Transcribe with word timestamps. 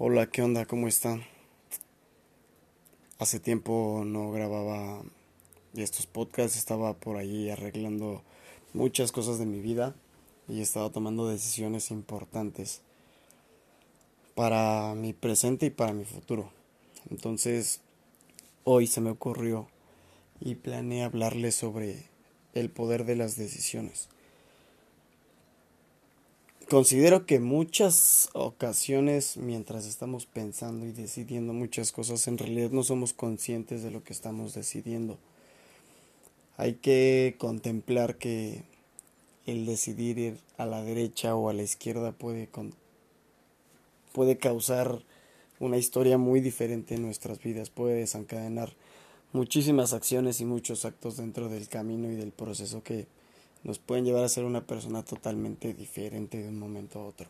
Hola, 0.00 0.30
¿qué 0.30 0.42
onda? 0.42 0.64
¿Cómo 0.64 0.86
están? 0.86 1.24
Hace 3.18 3.40
tiempo 3.40 4.04
no 4.06 4.30
grababa 4.30 5.02
estos 5.74 6.06
podcasts, 6.06 6.56
estaba 6.56 6.94
por 6.94 7.16
ahí 7.16 7.50
arreglando 7.50 8.22
muchas 8.74 9.10
cosas 9.10 9.40
de 9.40 9.46
mi 9.46 9.58
vida 9.58 9.96
y 10.46 10.60
estaba 10.60 10.90
tomando 10.90 11.26
decisiones 11.26 11.90
importantes 11.90 12.80
para 14.36 14.94
mi 14.94 15.14
presente 15.14 15.66
y 15.66 15.70
para 15.70 15.92
mi 15.92 16.04
futuro. 16.04 16.52
Entonces, 17.10 17.80
hoy 18.62 18.86
se 18.86 19.00
me 19.00 19.10
ocurrió 19.10 19.66
y 20.38 20.54
planeé 20.54 21.02
hablarles 21.02 21.56
sobre 21.56 22.04
el 22.54 22.70
poder 22.70 23.04
de 23.04 23.16
las 23.16 23.34
decisiones. 23.34 24.08
Considero 26.70 27.24
que 27.24 27.40
muchas 27.40 28.28
ocasiones 28.34 29.38
mientras 29.38 29.86
estamos 29.86 30.26
pensando 30.26 30.84
y 30.84 30.92
decidiendo 30.92 31.54
muchas 31.54 31.92
cosas 31.92 32.28
en 32.28 32.36
realidad 32.36 32.72
no 32.72 32.82
somos 32.82 33.14
conscientes 33.14 33.82
de 33.82 33.90
lo 33.90 34.04
que 34.04 34.12
estamos 34.12 34.52
decidiendo. 34.52 35.16
Hay 36.58 36.74
que 36.74 37.36
contemplar 37.38 38.16
que 38.16 38.64
el 39.46 39.64
decidir 39.64 40.18
ir 40.18 40.40
a 40.58 40.66
la 40.66 40.82
derecha 40.82 41.34
o 41.34 41.48
a 41.48 41.54
la 41.54 41.62
izquierda 41.62 42.12
puede, 42.12 42.50
puede 44.12 44.36
causar 44.36 45.02
una 45.60 45.78
historia 45.78 46.18
muy 46.18 46.40
diferente 46.40 46.96
en 46.96 47.02
nuestras 47.02 47.42
vidas, 47.42 47.70
puede 47.70 47.94
desencadenar 47.94 48.74
muchísimas 49.32 49.94
acciones 49.94 50.42
y 50.42 50.44
muchos 50.44 50.84
actos 50.84 51.16
dentro 51.16 51.48
del 51.48 51.66
camino 51.68 52.12
y 52.12 52.16
del 52.16 52.30
proceso 52.30 52.82
que 52.82 53.06
nos 53.64 53.78
pueden 53.78 54.04
llevar 54.04 54.24
a 54.24 54.28
ser 54.28 54.44
una 54.44 54.66
persona 54.66 55.04
totalmente 55.04 55.74
diferente 55.74 56.38
de 56.38 56.48
un 56.48 56.58
momento 56.58 57.00
a 57.00 57.06
otro. 57.06 57.28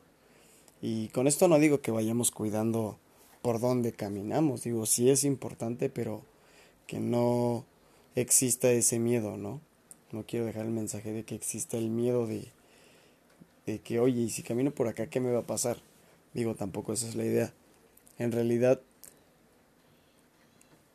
Y 0.81 1.09
con 1.09 1.27
esto 1.27 1.49
no 1.49 1.59
digo 1.59 1.81
que 1.81 1.91
vayamos 1.91 2.31
cuidando 2.31 2.99
por 3.43 3.61
dónde 3.61 3.93
caminamos, 3.93 4.63
digo, 4.63 4.87
sí 4.87 5.11
es 5.11 5.25
importante, 5.25 5.89
pero 5.89 6.23
que 6.87 7.01
no 7.01 7.65
exista 8.15 8.71
ese 8.71 8.99
miedo, 8.99 9.37
¿no? 9.37 9.61
No 10.13 10.25
quiero 10.27 10.47
dejar 10.47 10.65
el 10.65 10.71
mensaje 10.71 11.13
de 11.13 11.25
que 11.25 11.35
exista 11.35 11.77
el 11.77 11.91
miedo 11.91 12.27
de, 12.27 12.49
de 13.67 13.79
que, 13.81 14.01
oye, 14.01 14.23
y 14.23 14.31
si 14.31 14.43
camino 14.43 14.71
por 14.71 14.89
acá, 14.89 15.09
¿qué 15.09 15.21
me 15.21 15.33
va 15.33 15.41
a 15.41 15.47
pasar? 15.47 15.79
Digo, 16.35 16.55
tampoco 16.55 16.93
esa 16.93 17.09
es 17.09 17.15
la 17.15 17.25
idea. 17.25 17.53
En 18.19 18.33
realidad, 18.33 18.81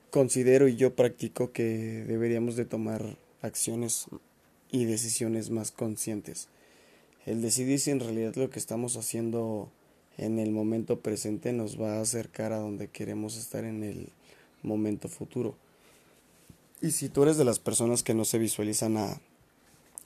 considero 0.09 0.67
y 0.67 0.75
yo 0.75 0.95
practico 0.95 1.51
que 1.51 1.63
deberíamos 2.07 2.55
de 2.55 2.65
tomar 2.65 3.17
acciones 3.41 4.07
y 4.73 4.85
decisiones 4.85 5.51
más 5.51 5.71
conscientes. 5.71 6.49
El 7.27 7.43
decidir 7.43 7.79
si 7.79 7.91
en 7.91 7.99
realidad 7.99 8.35
lo 8.35 8.49
que 8.49 8.57
estamos 8.57 8.97
haciendo 8.97 9.69
en 10.17 10.39
el 10.39 10.51
momento 10.51 10.99
presente 10.99 11.53
nos 11.53 11.79
va 11.79 11.97
a 11.97 12.01
acercar 12.01 12.51
a 12.51 12.57
donde 12.57 12.89
queremos 12.89 13.37
estar 13.37 13.65
en 13.65 13.83
el 13.83 14.09
momento 14.63 15.07
futuro. 15.09 15.55
Y 16.81 16.89
si 16.89 17.07
tú 17.07 17.21
eres 17.21 17.37
de 17.37 17.45
las 17.45 17.59
personas 17.59 18.01
que 18.01 18.15
no 18.15 18.25
se 18.25 18.39
visualizan 18.39 18.97
a 18.97 19.21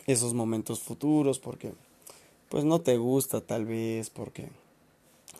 esos 0.06 0.34
momentos 0.34 0.82
futuros 0.82 1.40
porque 1.40 1.72
pues 2.50 2.66
no 2.66 2.82
te 2.82 2.98
gusta 2.98 3.40
tal 3.40 3.66
vez 3.66 4.10
porque 4.10 4.50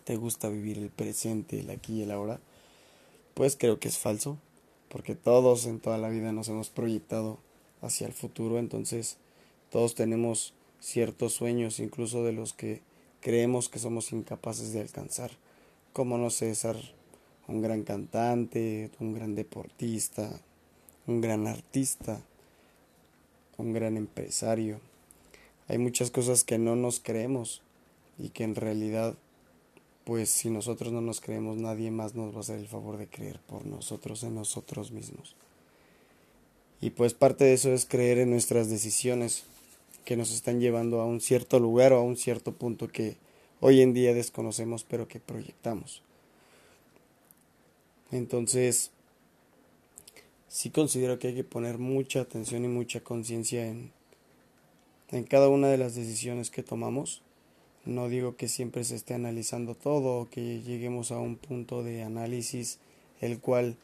te 0.06 0.16
gusta 0.16 0.48
vivir 0.48 0.78
el 0.78 0.90
presente, 0.90 1.60
el 1.60 1.70
aquí 1.70 1.96
y 1.96 2.04
el 2.04 2.12
ahora, 2.12 2.40
pues 3.34 3.58
creo 3.58 3.78
que 3.78 3.90
es 3.90 3.98
falso, 3.98 4.38
porque 4.88 5.16
todos 5.16 5.66
en 5.66 5.82
toda 5.82 5.98
la 5.98 6.08
vida 6.08 6.32
nos 6.32 6.48
hemos 6.48 6.70
proyectado 6.70 7.40
hacia 7.82 8.08
el 8.08 8.14
futuro, 8.14 8.60
entonces 8.60 9.18
todos 9.70 9.96
tenemos 9.96 10.54
ciertos 10.80 11.34
sueños, 11.34 11.80
incluso 11.80 12.24
de 12.24 12.32
los 12.32 12.54
que 12.54 12.82
creemos 13.22 13.70
que 13.70 13.80
somos 13.80 14.12
incapaces 14.12 14.74
de 14.74 14.82
alcanzar, 14.82 15.32
como 15.94 16.18
no 16.18 16.30
sé, 16.30 16.54
ser 16.56 16.78
un 17.48 17.62
gran 17.62 17.84
cantante, 17.84 18.92
un 19.00 19.14
gran 19.14 19.36
deportista, 19.36 20.30
un 21.08 21.22
gran 21.22 21.48
artista, 21.48 22.22
un 23.58 23.74
gran 23.74 23.98
empresario. 23.98 24.80
Hay 25.68 25.78
muchas 25.78 26.12
cosas 26.12 26.44
que 26.44 26.58
no 26.58 26.76
nos 26.76 27.00
creemos 27.00 27.62
y 28.18 28.30
que 28.30 28.44
en 28.44 28.56
realidad, 28.56 29.16
pues 30.06 30.30
si 30.30 30.50
nosotros 30.50 30.94
no 30.94 31.02
nos 31.02 31.22
creemos, 31.22 31.58
nadie 31.58 31.92
más 31.92 32.16
nos 32.16 32.34
va 32.34 32.38
a 32.38 32.42
hacer 32.42 32.60
el 32.60 32.68
favor 32.68 32.98
de 32.98 33.08
creer 33.08 33.40
por 33.42 33.66
nosotros 33.66 34.24
en 34.24 34.36
nosotros 34.36 34.92
mismos. 34.92 35.36
Y 36.80 36.92
pues 36.92 37.14
parte 37.14 37.46
de 37.46 37.54
eso 37.54 37.74
es 37.74 37.86
creer 37.86 38.20
en 38.20 38.30
nuestras 38.30 38.70
decisiones 38.70 39.44
que 40.06 40.16
nos 40.16 40.32
están 40.32 40.60
llevando 40.60 41.02
a 41.02 41.06
un 41.06 41.20
cierto 41.20 41.60
lugar 41.60 41.92
o 41.92 41.98
a 41.98 42.02
un 42.02 42.18
cierto 42.18 42.54
punto 42.54 42.88
que 42.88 43.18
hoy 43.60 43.82
en 43.82 43.94
día 43.94 44.14
desconocemos 44.14 44.84
pero 44.84 45.08
que 45.08 45.20
proyectamos. 45.20 46.02
Entonces, 48.12 48.92
sí 50.48 50.70
considero 50.70 51.20
que 51.20 51.30
hay 51.30 51.36
que 51.36 51.44
poner 51.44 51.78
mucha 51.78 52.22
atención 52.22 52.64
y 52.64 52.68
mucha 52.68 53.02
conciencia 53.02 53.68
en, 53.68 53.92
en 55.12 55.24
cada 55.24 55.50
una 55.50 55.68
de 55.68 55.78
las 55.78 55.96
decisiones 55.96 56.52
que 56.52 56.64
tomamos. 56.64 57.22
No 57.84 58.08
digo 58.08 58.36
que 58.36 58.48
siempre 58.48 58.84
se 58.84 58.96
esté 58.96 59.14
analizando 59.14 59.76
todo 59.76 60.22
o 60.22 60.30
que 60.30 60.62
lleguemos 60.62 61.12
a 61.12 61.20
un 61.20 61.38
punto 61.38 61.84
de 61.84 62.04
análisis 62.04 62.80
el 63.20 63.40
cual 63.40 63.78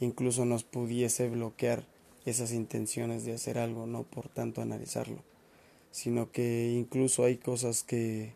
incluso 0.00 0.44
nos 0.44 0.64
pudiese 0.64 1.28
bloquear 1.28 1.84
esas 2.30 2.52
intenciones 2.52 3.24
de 3.24 3.34
hacer 3.34 3.58
algo, 3.58 3.86
no 3.86 4.04
por 4.04 4.28
tanto 4.28 4.62
analizarlo, 4.62 5.18
sino 5.90 6.30
que 6.30 6.70
incluso 6.70 7.24
hay 7.24 7.36
cosas 7.36 7.82
que 7.82 8.32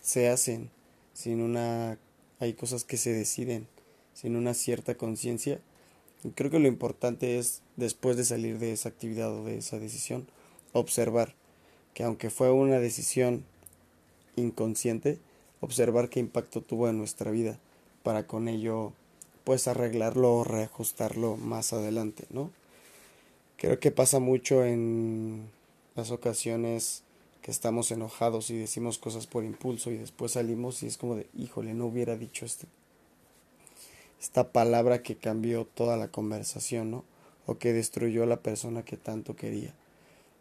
se 0.00 0.28
hacen 0.28 0.70
sin 1.14 1.40
una 1.40 1.98
hay 2.40 2.54
cosas 2.54 2.82
que 2.82 2.96
se 2.96 3.12
deciden 3.12 3.68
sin 4.14 4.34
una 4.34 4.54
cierta 4.54 4.96
conciencia. 4.96 5.60
Y 6.24 6.30
creo 6.30 6.50
que 6.50 6.58
lo 6.58 6.66
importante 6.66 7.38
es 7.38 7.62
después 7.76 8.16
de 8.16 8.24
salir 8.24 8.58
de 8.58 8.72
esa 8.72 8.88
actividad 8.88 9.32
o 9.32 9.44
de 9.44 9.58
esa 9.58 9.78
decisión, 9.78 10.26
observar 10.72 11.34
que 11.94 12.02
aunque 12.02 12.30
fue 12.30 12.50
una 12.50 12.80
decisión 12.80 13.44
inconsciente, 14.34 15.18
observar 15.60 16.08
qué 16.08 16.18
impacto 16.18 16.62
tuvo 16.62 16.88
en 16.88 16.98
nuestra 16.98 17.30
vida 17.30 17.60
para 18.02 18.26
con 18.26 18.48
ello 18.48 18.92
pues 19.44 19.68
arreglarlo 19.68 20.34
o 20.34 20.44
reajustarlo 20.44 21.36
más 21.36 21.72
adelante, 21.72 22.24
¿no? 22.30 22.50
Creo 23.62 23.78
que 23.78 23.92
pasa 23.92 24.18
mucho 24.18 24.64
en 24.64 25.48
las 25.94 26.10
ocasiones 26.10 27.04
que 27.42 27.52
estamos 27.52 27.92
enojados 27.92 28.50
y 28.50 28.56
decimos 28.56 28.98
cosas 28.98 29.28
por 29.28 29.44
impulso 29.44 29.92
y 29.92 29.98
después 29.98 30.32
salimos 30.32 30.82
y 30.82 30.88
es 30.88 30.98
como 30.98 31.14
de, 31.14 31.28
híjole, 31.38 31.72
no 31.72 31.86
hubiera 31.86 32.16
dicho 32.16 32.44
este, 32.44 32.66
esta 34.20 34.50
palabra 34.50 35.04
que 35.04 35.14
cambió 35.14 35.64
toda 35.64 35.96
la 35.96 36.08
conversación, 36.08 36.90
¿no? 36.90 37.04
O 37.46 37.58
que 37.58 37.72
destruyó 37.72 38.24
a 38.24 38.26
la 38.26 38.40
persona 38.40 38.84
que 38.84 38.96
tanto 38.96 39.36
quería, 39.36 39.72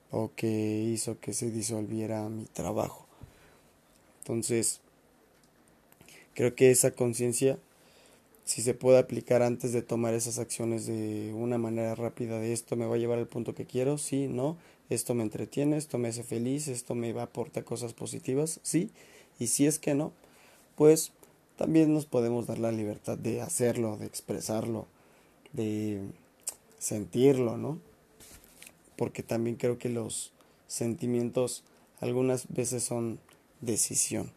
o 0.10 0.32
que 0.36 0.82
hizo 0.92 1.20
que 1.20 1.34
se 1.34 1.52
disolviera 1.52 2.28
mi 2.28 2.46
trabajo. 2.46 3.06
Entonces, 4.22 4.82
creo 6.34 6.56
que 6.56 6.72
esa 6.72 6.90
conciencia 6.90 7.60
si 8.46 8.62
se 8.62 8.74
puede 8.74 9.00
aplicar 9.00 9.42
antes 9.42 9.72
de 9.72 9.82
tomar 9.82 10.14
esas 10.14 10.40
acciones 10.40 10.86
de 10.86 11.34
una 11.34 11.58
manera 11.58 11.96
rápida 11.96 12.40
de 12.40 12.54
esto 12.54 12.76
me 12.76 12.86
va 12.86 12.96
a 12.96 13.00
llevar 13.00 13.20
al 13.20 13.28
punto 13.28 13.56
que 13.56 13.66
quiero, 13.66 13.98
sí, 13.98 14.28
no, 14.28 14.58
esto 14.90 15.14
me 15.14 15.24
entretiene, 15.24 15.78
esto 15.78 15.98
me 15.98 16.10
hace 16.10 16.24
feliz, 16.24 16.68
esto 16.68 16.96
me 16.96 17.14
va 17.14 17.22
a 17.22 17.26
aportar 17.26 17.64
cosas 17.64 17.94
positivas, 17.94 18.60
sí, 18.64 18.92
y 19.40 19.48
si 19.48 19.68
es 19.68 19.80
que 19.80 19.94
no, 19.94 20.12
pues 20.76 21.12
también 21.56 21.94
nos 21.94 22.06
podemos 22.06 22.48
dar 22.48 22.60
la 22.60 22.72
libertad 22.72 23.18
de 23.18 23.42
hacerlo, 23.42 23.98
de 23.98 24.08
expresarlo, 24.08 24.88
de 25.54 26.02
sentirlo, 26.80 27.58
¿no? 27.58 27.80
Porque 28.96 29.24
también 29.24 29.56
creo 29.56 29.78
que 29.78 29.90
los 29.90 30.32
sentimientos 30.68 31.64
algunas 32.00 32.48
veces 32.50 32.84
son 32.84 33.20
decisión 33.62 34.32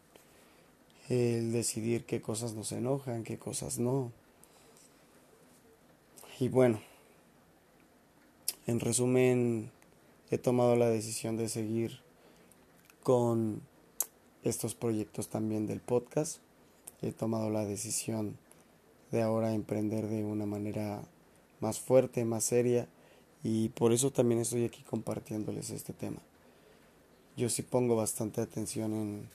el 1.08 1.52
decidir 1.52 2.04
qué 2.04 2.20
cosas 2.20 2.54
nos 2.54 2.72
enojan, 2.72 3.24
qué 3.24 3.38
cosas 3.38 3.78
no. 3.78 4.12
Y 6.40 6.48
bueno, 6.48 6.80
en 8.66 8.80
resumen, 8.80 9.70
he 10.30 10.38
tomado 10.38 10.76
la 10.76 10.88
decisión 10.88 11.36
de 11.36 11.48
seguir 11.48 12.00
con 13.02 13.60
estos 14.42 14.74
proyectos 14.74 15.28
también 15.28 15.66
del 15.66 15.80
podcast. 15.80 16.38
He 17.02 17.12
tomado 17.12 17.50
la 17.50 17.64
decisión 17.64 18.36
de 19.12 19.22
ahora 19.22 19.54
emprender 19.54 20.08
de 20.08 20.24
una 20.24 20.46
manera 20.46 21.02
más 21.60 21.78
fuerte, 21.78 22.24
más 22.24 22.44
seria 22.44 22.88
y 23.42 23.68
por 23.68 23.92
eso 23.92 24.10
también 24.10 24.40
estoy 24.40 24.64
aquí 24.64 24.82
compartiéndoles 24.82 25.70
este 25.70 25.92
tema. 25.92 26.20
Yo 27.36 27.48
sí 27.48 27.62
pongo 27.62 27.94
bastante 27.94 28.40
atención 28.40 28.94
en 28.94 29.28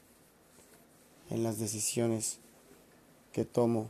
en 1.29 1.43
las 1.43 1.59
decisiones 1.59 2.39
que 3.33 3.45
tomo, 3.45 3.89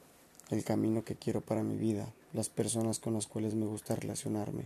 el 0.49 0.63
camino 0.63 1.03
que 1.03 1.15
quiero 1.15 1.41
para 1.41 1.63
mi 1.63 1.77
vida, 1.77 2.13
las 2.33 2.49
personas 2.49 2.99
con 2.99 3.13
las 3.13 3.27
cuales 3.27 3.55
me 3.55 3.65
gusta 3.65 3.95
relacionarme, 3.95 4.65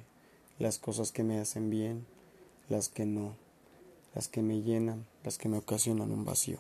las 0.59 0.79
cosas 0.79 1.11
que 1.11 1.23
me 1.23 1.39
hacen 1.39 1.69
bien, 1.69 2.05
las 2.69 2.89
que 2.89 3.05
no, 3.05 3.35
las 4.15 4.27
que 4.27 4.41
me 4.41 4.61
llenan, 4.61 5.05
las 5.23 5.37
que 5.37 5.49
me 5.49 5.57
ocasionan 5.57 6.11
un 6.11 6.25
vacío. 6.25 6.59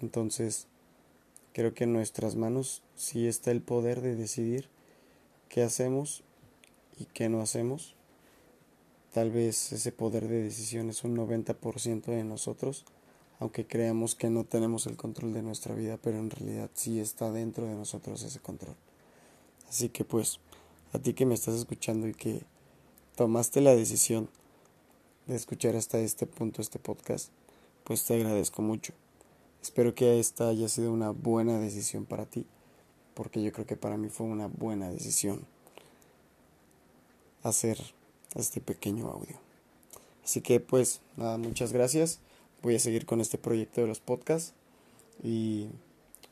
Entonces, 0.00 0.66
Creo 1.54 1.72
que 1.72 1.84
en 1.84 1.92
nuestras 1.92 2.34
manos 2.34 2.82
sí 2.96 3.28
está 3.28 3.52
el 3.52 3.62
poder 3.62 4.00
de 4.00 4.16
decidir 4.16 4.68
qué 5.48 5.62
hacemos 5.62 6.24
y 6.98 7.04
qué 7.04 7.28
no 7.28 7.40
hacemos. 7.40 7.94
Tal 9.12 9.30
vez 9.30 9.72
ese 9.72 9.92
poder 9.92 10.26
de 10.26 10.42
decisión 10.42 10.90
es 10.90 11.04
un 11.04 11.16
90% 11.16 12.06
de 12.06 12.24
nosotros, 12.24 12.84
aunque 13.44 13.66
creamos 13.66 14.14
que 14.14 14.30
no 14.30 14.44
tenemos 14.44 14.86
el 14.86 14.96
control 14.96 15.34
de 15.34 15.42
nuestra 15.42 15.74
vida, 15.74 15.98
pero 16.02 16.16
en 16.16 16.30
realidad 16.30 16.70
sí 16.72 16.98
está 16.98 17.30
dentro 17.30 17.66
de 17.66 17.74
nosotros 17.74 18.22
ese 18.22 18.40
control. 18.40 18.74
Así 19.68 19.90
que 19.90 20.02
pues, 20.02 20.40
a 20.94 20.98
ti 20.98 21.12
que 21.12 21.26
me 21.26 21.34
estás 21.34 21.54
escuchando 21.56 22.08
y 22.08 22.14
que 22.14 22.40
tomaste 23.16 23.60
la 23.60 23.76
decisión 23.76 24.30
de 25.26 25.36
escuchar 25.36 25.76
hasta 25.76 25.98
este 25.98 26.24
punto 26.24 26.62
este 26.62 26.78
podcast, 26.78 27.28
pues 27.84 28.06
te 28.06 28.14
agradezco 28.14 28.62
mucho. 28.62 28.94
Espero 29.62 29.94
que 29.94 30.18
esta 30.18 30.48
haya 30.48 30.70
sido 30.70 30.90
una 30.90 31.10
buena 31.10 31.58
decisión 31.58 32.06
para 32.06 32.24
ti, 32.24 32.46
porque 33.12 33.42
yo 33.42 33.52
creo 33.52 33.66
que 33.66 33.76
para 33.76 33.98
mí 33.98 34.08
fue 34.08 34.26
una 34.26 34.46
buena 34.46 34.88
decisión 34.88 35.44
hacer 37.42 37.78
este 38.34 38.62
pequeño 38.62 39.10
audio. 39.10 39.36
Así 40.24 40.40
que 40.40 40.60
pues 40.60 41.02
nada, 41.18 41.36
muchas 41.36 41.74
gracias. 41.74 42.20
Voy 42.64 42.76
a 42.76 42.78
seguir 42.78 43.04
con 43.04 43.20
este 43.20 43.36
proyecto 43.36 43.82
de 43.82 43.86
los 43.86 44.00
podcasts 44.00 44.54
y 45.22 45.68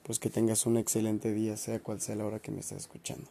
pues 0.02 0.19
que 0.19 0.31
tengas 0.31 0.64
un 0.64 0.79
excelente 0.79 1.31
día, 1.34 1.58
sea 1.58 1.81
cual 1.81 2.00
sea 2.00 2.17
la 2.17 2.25
hora 2.25 2.40
que 2.40 2.50
me 2.50 2.61
estés 2.61 2.79
escuchando. 2.79 3.29